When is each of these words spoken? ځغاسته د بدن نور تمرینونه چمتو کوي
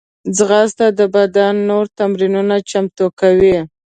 ځغاسته 0.37 0.85
د 0.99 1.01
بدن 1.15 1.53
نور 1.69 1.85
تمرینونه 1.99 2.55
چمتو 2.69 3.05
کوي 3.19 3.57